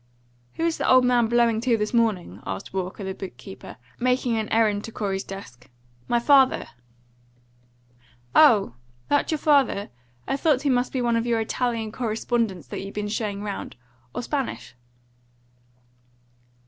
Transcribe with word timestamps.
"Who 0.55 0.65
is 0.65 0.79
the 0.79 0.87
old 0.89 1.05
man 1.05 1.27
blowing 1.27 1.61
to 1.61 1.77
this 1.77 1.93
morning?" 1.93 2.41
asked 2.43 2.73
Walker, 2.73 3.03
the 3.03 3.13
book 3.13 3.37
keeper, 3.37 3.77
making 3.99 4.35
an 4.35 4.49
errand 4.49 4.83
to 4.85 4.91
Corey's 4.91 5.23
desk. 5.23 5.69
"My 6.07 6.19
father." 6.19 6.65
"Oh! 8.33 8.73
That 9.09 9.29
your 9.29 9.37
father? 9.37 9.91
I 10.27 10.37
thought 10.37 10.63
he 10.63 10.71
must 10.71 10.91
be 10.91 11.03
one 11.03 11.17
of 11.17 11.27
your 11.27 11.39
Italian 11.39 11.91
correspondents 11.91 12.65
that 12.69 12.81
you'd 12.81 12.95
been 12.95 13.09
showing 13.09 13.43
round, 13.43 13.75
or 14.15 14.23
Spanish." 14.23 14.73